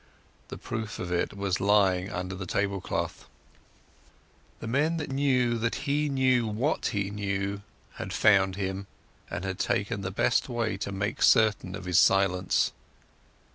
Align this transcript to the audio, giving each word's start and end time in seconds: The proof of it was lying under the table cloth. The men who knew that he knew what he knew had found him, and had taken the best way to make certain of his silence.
The 0.47 0.57
proof 0.57 0.97
of 0.97 1.11
it 1.11 1.37
was 1.37 1.59
lying 1.59 2.11
under 2.11 2.33
the 2.33 2.47
table 2.47 2.81
cloth. 2.81 3.27
The 4.59 4.65
men 4.65 4.97
who 4.97 5.05
knew 5.05 5.57
that 5.59 5.75
he 5.85 6.09
knew 6.09 6.47
what 6.47 6.87
he 6.87 7.11
knew 7.11 7.61
had 7.97 8.11
found 8.11 8.55
him, 8.55 8.87
and 9.29 9.45
had 9.45 9.59
taken 9.59 10.01
the 10.01 10.09
best 10.09 10.49
way 10.49 10.75
to 10.77 10.91
make 10.91 11.21
certain 11.21 11.75
of 11.75 11.85
his 11.85 11.99
silence. 11.99 12.71